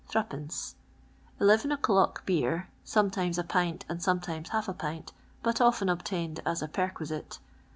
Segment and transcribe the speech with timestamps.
[0.09, 0.23] 03
[1.39, 6.63] Eleven o'clock beer, sometimes a pint and sometimes half a pint, but often obtained as
[6.63, 7.37] a perquisite